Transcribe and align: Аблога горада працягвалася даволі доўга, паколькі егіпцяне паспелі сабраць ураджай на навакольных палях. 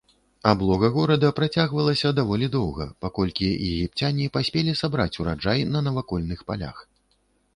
Аблога 0.51 0.87
горада 0.95 1.29
працягвалася 1.39 2.13
даволі 2.19 2.47
доўга, 2.55 2.87
паколькі 3.05 3.51
егіпцяне 3.67 4.27
паспелі 4.37 4.71
сабраць 4.81 5.13
ураджай 5.25 5.59
на 5.75 5.79
навакольных 5.89 6.39
палях. 6.49 6.77